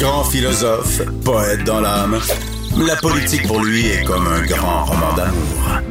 [0.00, 2.18] Grand philosophe, poète dans l'âme,
[2.86, 5.82] la politique pour lui est comme un grand roman d'amour.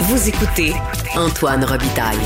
[0.00, 0.74] Vous écoutez
[1.16, 2.18] Antoine Robitaille.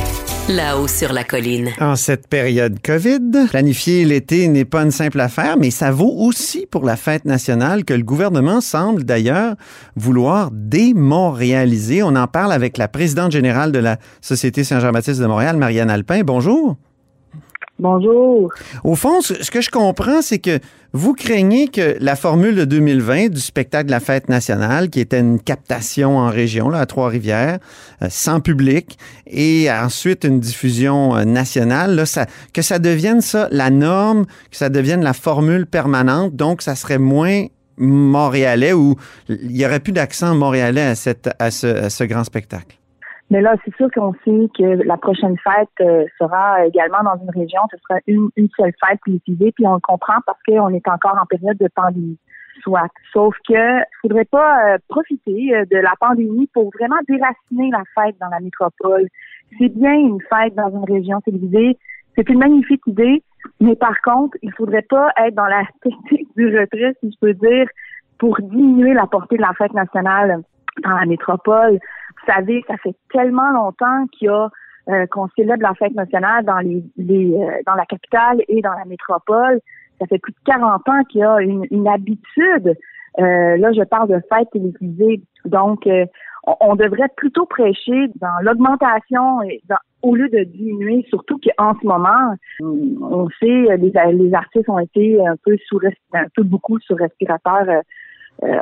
[0.48, 1.70] Là-haut sur la colline.
[1.78, 6.66] En cette période COVID, planifier l'été n'est pas une simple affaire, mais ça vaut aussi
[6.66, 9.54] pour la fête nationale que le gouvernement semble d'ailleurs
[9.94, 12.02] vouloir démontréaliser.
[12.02, 16.22] On en parle avec la présidente générale de la Société Saint-Jean-Baptiste de Montréal, Marianne Alpin.
[16.24, 16.78] Bonjour.
[17.80, 18.52] Bonjour.
[18.84, 20.58] Au fond, ce que je comprends, c'est que
[20.92, 25.18] vous craignez que la formule de 2020 du spectacle de la fête nationale, qui était
[25.18, 27.58] une captation en région, là, à Trois-Rivières,
[28.02, 33.48] euh, sans public, et ensuite une diffusion euh, nationale, là, ça, que ça devienne ça
[33.50, 37.46] la norme, que ça devienne la formule permanente, donc ça serait moins
[37.78, 38.96] montréalais ou
[39.30, 40.92] il y aurait plus d'accent montréalais
[41.38, 42.79] à ce grand spectacle.
[43.30, 47.30] Mais là, c'est sûr qu'on sait que la prochaine fête euh, sera également dans une
[47.30, 47.60] région.
[47.70, 51.16] Ce sera une, une seule fête télévisée, puis on le comprend parce qu'on est encore
[51.20, 52.18] en période de pandémie.
[52.62, 52.88] Soit.
[53.12, 57.84] Sauf que ne faudrait pas euh, profiter euh, de la pandémie pour vraiment déraciner la
[57.94, 59.06] fête dans la métropole.
[59.58, 61.78] C'est bien une fête dans une région télévisée.
[62.16, 63.22] C'est une magnifique idée,
[63.60, 67.34] mais par contre, il faudrait pas être dans la technique du retrait, si je peux
[67.34, 67.68] dire,
[68.18, 70.42] pour diminuer la portée de la fête nationale
[70.82, 71.72] dans la métropole.
[71.72, 74.48] Vous savez, ça fait tellement longtemps qu'il y a
[74.88, 78.72] euh, qu'on célèbre la fête nationale dans les, les euh, dans la capitale et dans
[78.72, 79.60] la métropole.
[80.00, 82.74] Ça fait plus de 40 ans qu'il y a une, une habitude.
[83.18, 85.20] Euh, là, je parle de fête télévisée.
[85.44, 85.86] Donc,
[86.60, 89.60] on, devrait plutôt prêcher dans l'augmentation et
[90.02, 95.24] au lieu de diminuer, surtout qu'en ce moment, on sait les, les artistes ont été
[95.24, 95.80] un peu sous
[96.14, 97.80] un peu beaucoup sous respirateur euh,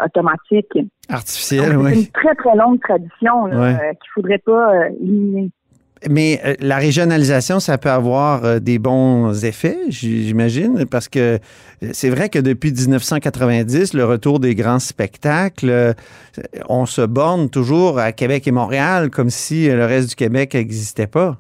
[0.04, 0.78] automatique.
[1.08, 1.90] Artificielle, oui.
[1.90, 5.50] C'est une très, très longue tradition euh, qu'il ne faudrait pas euh, éliminer.
[6.08, 11.40] Mais la régionalisation, ça peut avoir des bons effets, j'imagine, parce que
[11.90, 15.94] c'est vrai que depuis 1990, le retour des grands spectacles,
[16.68, 21.08] on se borne toujours à Québec et Montréal comme si le reste du Québec n'existait
[21.08, 21.38] pas.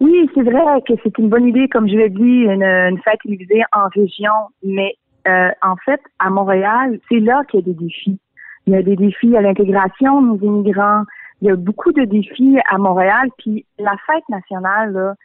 [0.00, 3.20] Oui, c'est vrai que c'est une bonne idée, comme je l'ai dit, une, une fête
[3.22, 4.32] télévisée en région,
[4.64, 4.96] mais
[5.28, 8.18] euh, en fait, à Montréal, c'est là qu'il y a des défis.
[8.66, 11.04] Il y a des défis à l'intégration de nos immigrants.
[11.40, 13.28] Il y a beaucoup de défis à Montréal.
[13.38, 15.16] Puis la fête nationale,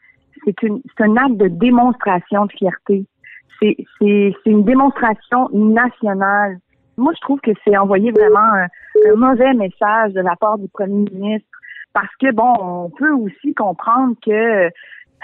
[0.46, 0.56] c'est
[1.00, 3.06] un acte de démonstration de fierté.
[3.62, 6.58] C'est une démonstration nationale.
[6.98, 8.68] Moi, je trouve que c'est envoyer vraiment un,
[9.10, 11.48] un, mauvais message de la part du premier ministre
[11.94, 14.70] parce que, bon, on peut aussi comprendre que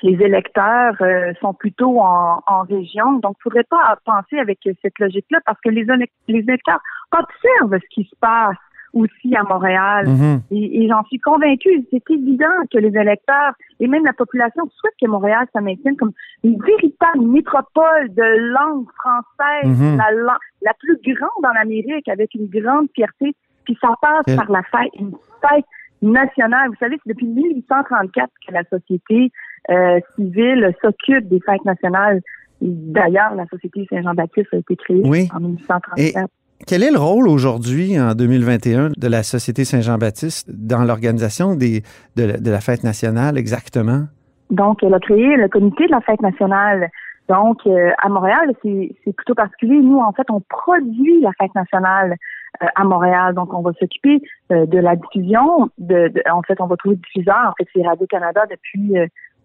[0.02, 3.14] les électeurs euh, sont plutôt en, en, région.
[3.20, 5.86] Donc, il ne faudrait pas penser avec cette logique-là parce que les,
[6.28, 6.80] les électeurs
[7.12, 8.58] observent ce qui se passe
[8.94, 10.08] aussi à Montréal.
[10.08, 10.42] Mm-hmm.
[10.52, 11.86] Et, j'en suis convaincue.
[11.92, 16.14] C'est évident que les électeurs et même la population souhaitent que Montréal se maintienne comme
[16.44, 19.98] une véritable métropole de langue française, mm-hmm.
[19.98, 23.36] la, la plus grande en Amérique, avec une grande fierté.
[23.66, 25.66] Puis ça passe par la fête, une fête
[26.02, 26.70] nationale.
[26.70, 29.32] Vous savez, c'est depuis 1834 que la société
[29.70, 32.22] euh, civile s'occupe des fêtes nationales.
[32.62, 35.02] D'ailleurs, la Société Saint-Jean-Baptiste a été créée
[35.34, 36.30] en 1834.
[36.68, 41.82] quel est le rôle aujourd'hui, en 2021, de la Société Saint-Jean-Baptiste dans l'organisation de,
[42.16, 44.08] de la fête nationale exactement?
[44.50, 46.90] Donc, elle a créé le comité de la fête nationale.
[47.28, 49.80] Donc, euh, à Montréal, c'est plutôt particulier.
[49.82, 52.16] Nous, en fait, on produit la fête nationale
[52.64, 53.36] euh, à Montréal.
[53.36, 55.70] Donc, on va s'occuper de la diffusion.
[55.78, 57.52] De, en fait, on va trouver diffuseur.
[57.52, 58.96] En fait, c'est Radio-Canada depuis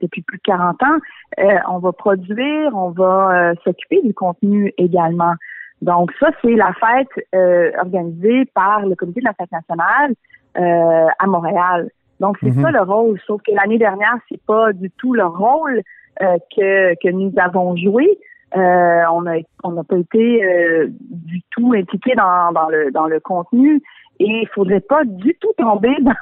[0.00, 0.98] depuis plus de 40 ans,
[1.38, 5.34] euh, on va produire, on va euh, s'occuper du contenu également.
[5.82, 10.14] Donc ça, c'est la fête euh, organisée par le comité de la fête nationale
[10.56, 11.90] à Montréal.
[12.20, 12.62] Donc c'est mhm.
[12.62, 15.82] ça le rôle, sauf que l'année dernière, c'est pas du tout le rôle
[16.20, 18.06] que, que nous avons joué.
[18.54, 23.82] on a on n'a pas été du tout impliqué dans, dans le dans le contenu
[24.20, 26.12] et il faudrait pas du tout tomber dans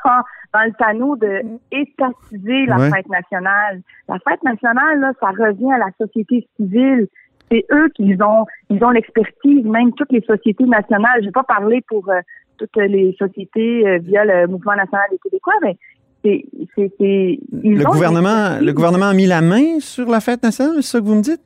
[0.54, 1.58] dans le panneau de mm.
[1.72, 3.80] étatiser la fête nationale.
[4.08, 7.08] La fête nationale, là, ça revient à la société civile.
[7.50, 11.20] C'est eux qui ont, ils ont l'expertise, même toutes les sociétés nationales.
[11.20, 12.20] Je vais pas parler pour euh,
[12.58, 15.76] toutes les sociétés euh, via le mouvement national des Québécois, mais
[16.24, 16.44] c'est,
[16.74, 20.42] c'est, c'est- ils Le ont gouvernement, le gouvernement a mis la main sur la fête
[20.42, 21.42] nationale, c'est ça que vous me dites?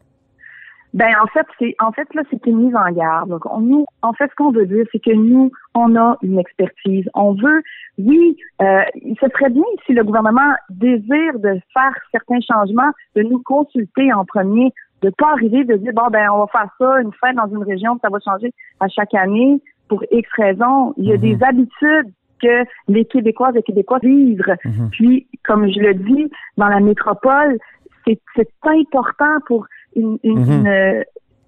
[0.97, 3.29] Ben en fait, c'est en fait là, c'est une mise en garde.
[3.29, 6.39] Donc, on- nous, en fait, ce qu'on veut dire, c'est que nous, on a une
[6.39, 7.07] expertise.
[7.15, 7.63] On veut,
[7.99, 8.81] oui, euh,
[9.21, 14.25] ce serait bien si le gouvernement désire de faire certains changements, de nous consulter en
[14.25, 14.73] premier,
[15.03, 17.63] de pas arriver de dire bon ben on va faire ça, une fête dans une
[17.63, 18.51] région, ça va changer
[18.81, 20.95] à chaque année pour X raisons.
[20.97, 21.21] Il y a Mhm.
[21.21, 22.11] des habitudes
[22.43, 24.43] que les Québécoises et Québécois vivent.
[24.65, 24.89] Mhm.
[24.93, 27.59] Puis, comme je le dis, dans la métropole,
[28.07, 29.67] c'est important pour
[29.97, 30.53] une, une- Mhm.
[30.61, 31.03] une, euh,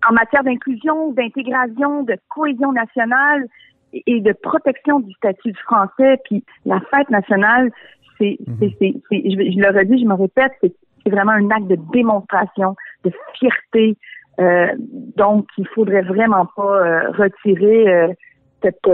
[0.09, 3.43] en matière d'inclusion, d'intégration, de cohésion nationale
[3.93, 6.19] et et de protection du statut du français.
[6.25, 7.71] Puis la fête nationale,
[8.19, 8.59] c'est, Mhm.
[8.61, 10.73] je, je le redis, je me répète, c'est,
[11.11, 13.97] vraiment un acte de démonstration, de fierté.
[14.41, 14.67] Euh,
[15.17, 18.09] donc, il faudrait vraiment pas euh, retirer euh,
[18.63, 18.87] cette,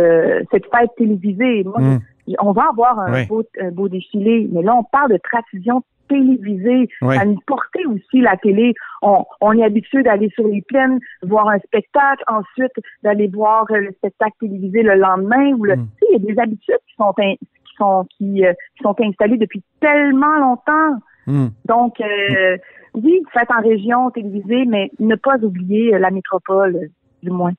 [0.53, 1.65] cette fête télévisée.
[1.65, 1.99] Moi, Mm.
[2.41, 6.89] on va avoir un, beau, un beau défilé, mais là, on parle de tradition télévisée.
[7.03, 7.19] Ouais.
[7.19, 8.75] À nous porter aussi la télé.
[9.03, 12.73] On, on est habitué d'aller sur les plaines, voir un spectacle, ensuite
[13.03, 15.53] d'aller voir euh, le spectacle télévisé le lendemain.
[15.59, 15.87] Ou le, Mm.
[16.01, 18.95] sais, il y a des habitudes qui sont, in- qui sont, qui, euh, qui sont
[19.01, 20.99] installées depuis tellement longtemps.
[21.27, 21.47] Hmm.
[21.65, 22.57] Donc, euh,
[22.93, 26.91] oui, faites en région télévisée, mais ne pas oublier euh, la métropole,
[27.23, 27.53] du moins.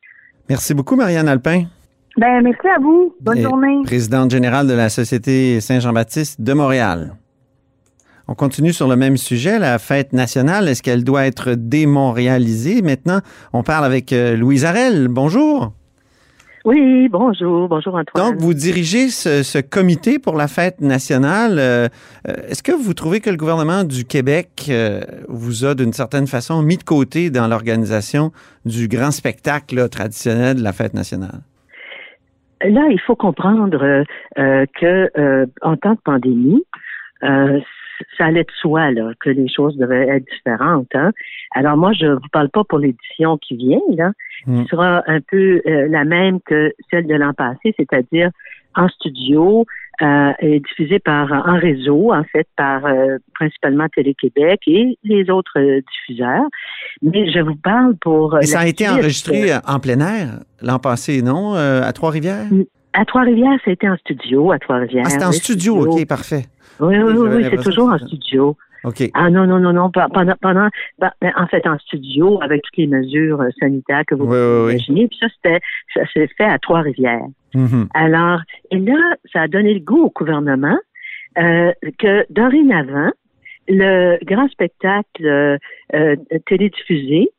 [0.47, 1.63] Merci beaucoup, Marianne Alpin,
[2.17, 3.15] Ben, merci à vous.
[3.19, 3.81] Bonne Et journée.
[3.83, 7.13] présidente générale de la Société Saint-Jean-Baptiste de Montréal.
[8.27, 10.67] On continue sur le même sujet, la fête nationale.
[10.67, 12.81] Est-ce qu'elle doit être démontréalisée?
[12.81, 13.19] Maintenant,
[13.53, 15.07] on parle avec euh, Louise Arel.
[15.09, 15.73] Bonjour.
[16.65, 18.31] Oui, bonjour, bonjour Antoine.
[18.31, 21.59] Donc, vous dirigez ce, ce comité pour la fête nationale.
[21.59, 21.87] Euh,
[22.27, 26.25] euh, Est-ce que vous trouvez que le gouvernement du Québec euh, vous a, d'une certaine
[26.25, 28.31] façon, mis de côté dans l'organisation
[28.65, 31.41] du grand spectacle là, traditionnel de la fête nationale?
[32.63, 34.03] Là, il faut comprendre
[34.39, 36.63] euh, que en temps de pandémie,
[38.17, 40.93] ça allait de soi là, que les choses devaient être différentes.
[40.93, 41.11] Hein.
[41.55, 44.11] Alors moi, je vous parle pas pour l'édition qui vient, là,
[44.45, 44.63] Mm.
[44.63, 48.29] qui sera un peu euh, la même que celle de l'an passé, c'est-à-dire
[48.75, 49.65] en studio
[50.01, 55.57] euh, et diffusée par en réseau, en fait, par euh, principalement Télé-Québec et les autres
[55.59, 56.43] euh, diffuseurs.
[57.01, 60.79] Mais je vous parle pour euh, Et ça a été enregistré en plein air l'an
[60.79, 61.55] passé, non?
[61.55, 62.45] Euh, à Trois-Rivières?
[62.93, 65.05] À Trois-Rivières, ça a été en studio, à Trois-Rivières.
[65.07, 65.91] Ah, c'était en oui, studio.
[65.93, 66.45] OK, parfait.
[66.79, 68.57] Oui, oui, Oui, oui, c'est toujours en studio.
[68.83, 69.03] OK.
[69.15, 70.67] Ah non, non, non, non, pas- pendant, pendant,
[71.01, 74.71] en fait, en studio, avec toutes les mesures euh, sanitaires que vous Oui, pouvez oui,
[74.73, 75.07] imaginer.
[75.07, 75.59] Puis ça, c'était,
[75.93, 77.25] ça s'est fait à Trois-Rivières.
[77.55, 77.87] Mhm.
[77.95, 80.77] Alors, et là, ça a donné le goût au gouvernement
[81.39, 83.11] euh, que dorénavant,
[83.67, 85.57] le grand spectacle euh,
[85.95, 87.29] euh, télédiffusé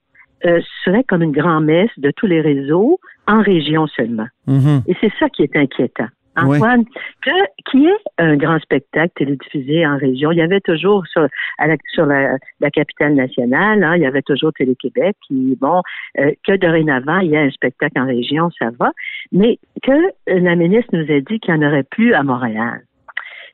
[0.44, 2.98] euh, serait comme une grand-messe de tous les réseaux
[3.28, 4.26] en région seulement.
[4.48, 4.82] Mhm.
[4.88, 6.08] Et c'est ça qui est inquiétant.
[6.44, 6.56] Oui.
[6.56, 6.84] Antoine,
[7.22, 7.30] que,
[7.70, 10.32] qui est un grand spectacle télédiffusé en région?
[10.32, 11.26] Il y avait toujours sur,
[11.58, 15.82] à la, sur la, la capitale nationale, hein, il y avait toujours Télé-Québec, qui, bon,
[16.18, 18.92] euh, que dorénavant, il y a un spectacle en région, ça va,
[19.32, 22.82] mais que euh, la ministre nous a dit qu'il n'y en aurait plus à Montréal.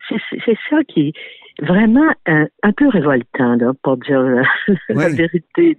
[0.08, 4.42] C'est ça qui est vraiment un, un peu révoltant, là, pour dire euh,
[4.88, 5.16] la Oui.
[5.16, 5.78] vérité.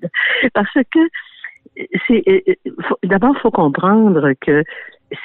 [0.53, 0.99] Parce que
[2.07, 4.63] c'est euh, euh, d'abord, il faut comprendre que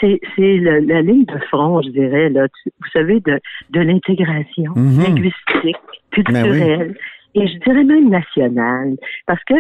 [0.00, 3.40] c'est c'est le- la ligne de front, je dirais, là, tu- vous savez, de,
[3.70, 5.02] de l'intégration Mhm.
[5.02, 5.76] linguistique,
[6.11, 6.94] culturelle,
[7.35, 8.96] Ben et je dirais même nationale.
[9.26, 9.55] Parce que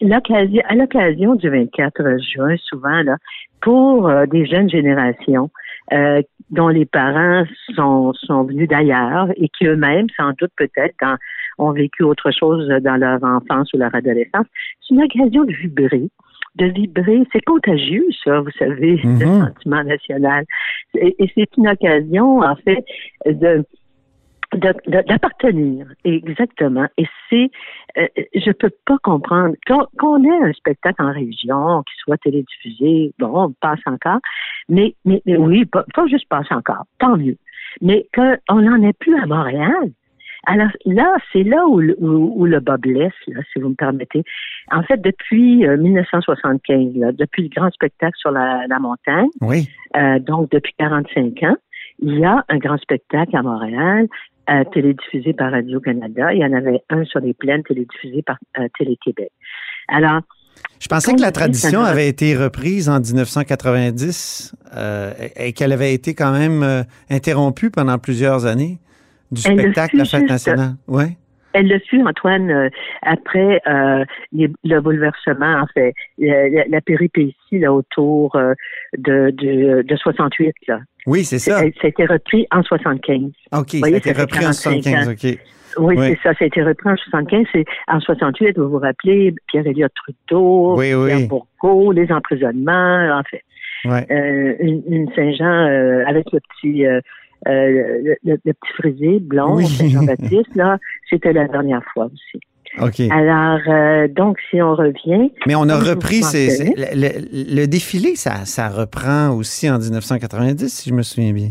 [0.00, 3.16] l'occasion, à l'occasion du 24 juin, souvent, là,
[3.60, 5.50] pour euh, des jeunes générations
[5.92, 10.94] euh, dont les parents sont, sont venus d'ailleurs et qui eux-mêmes, sans doute peut-être,
[11.58, 14.46] ont vécu autre chose dans leur enfance ou leur adolescence,
[14.80, 16.08] c'est une occasion de vibrer
[16.56, 17.22] de vibrer.
[17.32, 19.46] C'est contagieux, ça, vous savez, le Mhm.
[19.46, 20.44] sentiment national.
[20.94, 22.84] Et, et c'est une occasion, en fait,
[23.26, 23.64] de
[24.52, 27.50] d'appartenir exactement et c'est
[27.96, 33.12] euh, je peux pas comprendre qu'on qu'on ait un spectacle en région qui soit télédiffusé
[33.20, 34.18] bon on passe encore
[34.68, 37.36] mais mais, mais oui pas, pas juste passe encore tant mieux
[37.80, 39.92] mais qu'on n'en ait plus à Montréal
[40.46, 43.74] alors là, c'est là où, le- où, où le bas blesse, là, si vous me
[43.74, 44.22] permettez.
[44.72, 49.68] En fait, depuis euh, 1975, là, depuis le grand spectacle sur la, la montagne, Oui.
[49.96, 51.56] euh, donc depuis 45 ans,
[52.02, 54.06] il y a un grand spectacle à Montréal,
[54.48, 56.32] euh, télédiffusé par Radio-Canada.
[56.32, 59.30] Il y en avait un sur les plaines, télédiffusé par euh, Télé-Québec.
[59.88, 60.20] Alors,
[60.80, 65.52] Je pensais que la on dit tradition avait été reprise en 1990 euh, et et
[65.52, 68.78] qu'elle avait été quand même euh, interrompue pendant plusieurs années
[69.32, 70.72] du Elle le spectacle La Fête juste- nationale.
[70.88, 71.04] Oui.
[71.52, 72.68] Elle le fut, Antoine, euh,
[73.02, 78.54] après euh, les- le bouleversement, en fait, la, la- la péripétie là, autour euh,
[78.96, 80.54] de, de, de 68.
[80.68, 80.78] Là.
[81.06, 81.58] Oui, c'est ça.
[81.58, 83.32] Ça a été repris en 75.
[83.52, 85.12] OK, ça a voyez, été repris en 45 75, ans.
[85.12, 85.38] OK.
[85.78, 86.06] Oui, Oui.
[86.08, 86.34] c'est ça.
[86.38, 87.46] Ça a été repris en 75.
[87.52, 91.06] C'est en 68, vous vous rappelez, Pierre-Éliott Trudeau, Oui, oui.
[91.16, 93.42] Pierre Bourgault, les emprisonnements, en fait.
[93.86, 94.06] Ouais.
[94.10, 97.00] Euh, une, une Saint-Jean euh, avec le petit euh,
[97.46, 99.66] le, le- le petit frisé blond, Oui.
[99.66, 100.78] Saint-Jean-Baptiste, là,
[101.08, 102.40] c'était la dernière fois aussi.
[102.80, 103.00] OK.
[103.10, 108.68] Alors, euh, donc, si on revient, Mais on a repris ces- le, défilé, ça, ça
[108.68, 111.50] reprend aussi en 1990, si je me souviens bien.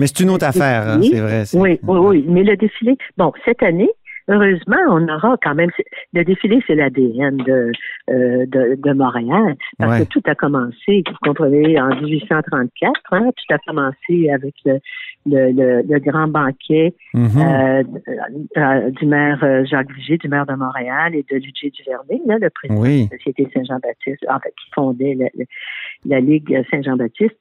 [0.00, 1.44] Mais c'est une autre affaire, hein, c'est vrai.
[1.52, 2.24] Oui, oui, oui.
[2.26, 3.90] Mais le défilé, bon, cette année,
[4.28, 5.70] heureusement, on aura quand même.
[6.12, 7.72] Le défilé, c'est l'ADN de,
[8.10, 9.54] euh, de, de Montréal.
[9.78, 10.06] Parce Ouais.
[10.06, 12.92] que tout a commencé, vous comprenez, en 1834.
[13.12, 14.78] Hein, tout a commencé avec le,
[15.26, 17.28] le, le, le grand banquet Mhm.
[17.38, 17.82] euh,
[18.56, 22.38] euh, du maire euh, Jacques Vigée, du maire de Montréal et de Ludger Duvernay, là,
[22.38, 23.06] le président Oui.
[23.06, 25.44] de la Société Saint-Jean-Baptiste, en fait, qui fondait la, la-
[26.06, 27.36] la Ligue Saint-Jean-Baptiste.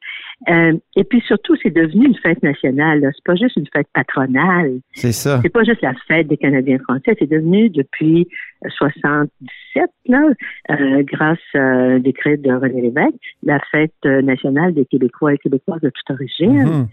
[0.49, 3.11] Euh, et puis surtout, c'est devenu une fête nationale.
[3.15, 4.79] C'est pas juste une fête patronale.
[4.93, 5.39] C'est ça.
[5.43, 7.15] C'est pas juste la fête des Canadiens français.
[7.19, 8.27] C'est devenu depuis
[8.65, 10.23] euh, 77, là,
[10.71, 15.37] euh, grâce à un décret de René Lévesque, la fête euh, nationale des Québécois et
[15.37, 16.63] Québécoises de toute origine.
[16.63, 16.87] Mhm.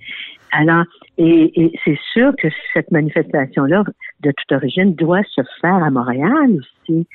[0.53, 0.85] Alors,
[1.17, 3.85] et, et c'est sûr que cette manifestation-là
[4.21, 7.07] de toute origine doit se faire à Montréal aussi.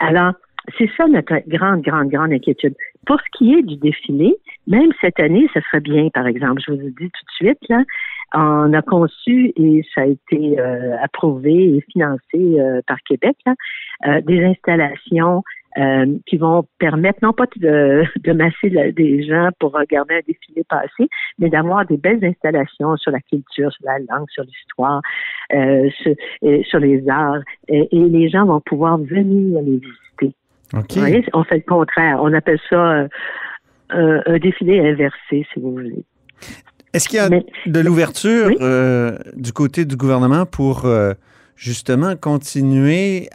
[0.00, 0.32] Alors,
[0.78, 2.74] c'est ça notre grande, grande, grande inquiétude.
[3.06, 4.34] Pour ce qui est du défilé,
[4.66, 7.58] même cette année, ce serait bien, par exemple, je vous le dis tout de suite,
[7.68, 7.82] là,
[8.34, 13.54] on a conçu et ça a été euh, approuvé et financé euh, par Québec, là,
[14.06, 15.42] euh, des installations
[15.76, 20.64] euh, qui vont permettre non pas de, de masser des gens pour regarder un défilé
[20.68, 25.02] passer, mais d'avoir des belles installations sur la culture, sur la langue, sur l'histoire,
[25.52, 26.14] euh, sur,
[26.64, 30.34] sur les arts, et les gens vont pouvoir venir les visiter.
[30.72, 30.92] OK.
[30.94, 32.18] Vous voyez, on fait le contraire.
[32.22, 32.76] On appelle ça
[33.94, 36.04] euh, un, défilé inversé, si vous voulez.
[36.92, 38.56] Est-ce qu'il y a Mais- de l'ouverture Oui.
[38.60, 41.12] euh, du côté du gouvernement pour euh,
[41.56, 43.28] justement continuer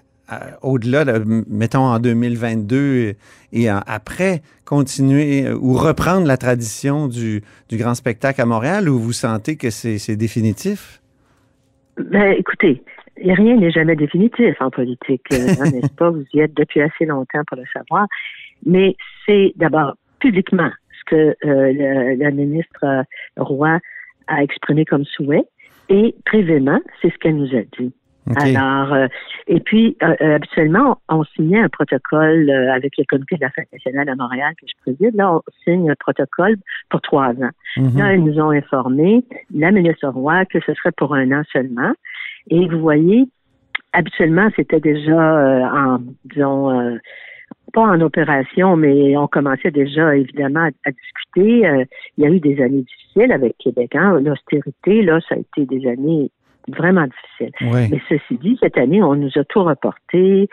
[0.62, 3.16] au-delà, de, mettons en 2022
[3.52, 9.00] et en- après, continuer ou reprendre la tradition du, du grand spectacle à Montréal ou
[9.00, 11.02] vous sentez que c'est c'est définitif?
[11.98, 12.84] Ben, écoutez,
[13.24, 16.10] rien n'est jamais définitif en politique, euh, hein, n'est-ce pas?
[16.10, 18.08] Vous y êtes depuis assez longtemps pour le savoir.
[18.66, 18.96] Mais
[19.26, 21.36] c'est d'abord publiquement ce que euh,
[21.74, 23.04] le- la ministre euh,
[23.38, 23.80] Roy
[24.28, 25.46] a exprimé comme souhait
[25.90, 27.94] et privément, c'est ce qu'elle nous a dit.
[28.36, 29.08] Alors, euh,
[29.48, 33.42] et puis, euh, euh, habituellement, on, on signait un protocole euh, avec le comité de
[33.42, 35.16] la fête nationale à Montréal que je préside.
[35.16, 36.58] Là, on signe un protocole
[36.92, 37.50] pour trois ans.
[37.78, 37.98] Mhm.
[37.98, 39.24] Là, ils nous ont informé,
[39.56, 41.92] la ministre Roy, que ce serait pour un an seulement.
[42.50, 43.26] Et vous voyez,
[43.94, 46.98] habituellement, c'était déjà euh, en, disons, euh,
[47.74, 51.68] pas en opération, mais on commençait déjà, évidemment, à, à discuter.
[51.68, 51.86] Euh,
[52.18, 53.96] il y a eu des années difficiles avec Québec.
[53.96, 54.20] Hein?
[54.22, 56.32] L'austérité, là, ça a été des années
[56.68, 57.54] vraiment difficiles.
[57.74, 57.88] Oui.
[57.92, 60.50] Mais ceci dit, cette année, on nous a tout reporté.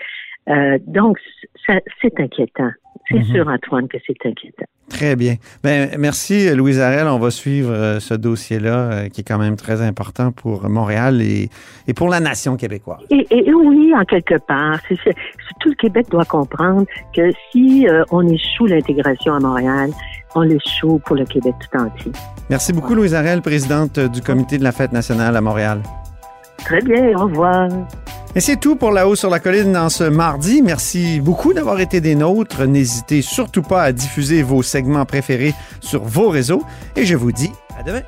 [0.49, 1.19] Euh, donc,
[1.67, 2.71] c'est inquiétant.
[3.11, 3.25] C'est Mhm.
[3.25, 4.65] sûr, Antoine, que c'est inquiétant.
[4.89, 5.35] Très bien.
[5.63, 7.07] Ben, merci, Louise Arel.
[7.09, 11.21] On va suivre euh, ce dossier-là euh, qui est quand même très important pour Montréal
[11.23, 11.49] et,
[11.89, 13.01] et pour la nation québécoise.
[13.11, 15.15] Et, et- et oui, en quelque part, c'est-
[15.61, 16.85] tout le Québec doit comprendre
[17.15, 19.91] que si on échoue l'intégration à Montréal,
[20.35, 22.13] on l'échoue pour le Québec tout entier.
[22.51, 25.83] Merci beaucoup, Louise Arel, présidente du comité de la fête nationale à Montréal.
[26.59, 27.69] Très bien, au revoir.
[28.35, 30.61] Et c'est tout pour La Haut sur la Colline dans ce mardi.
[30.63, 32.67] Merci beaucoup d'avoir été des nôtres.
[32.67, 36.63] N'hésitez surtout pas à diffuser vos segments préférés sur vos réseaux.
[36.97, 38.03] Et je vous dis à demain.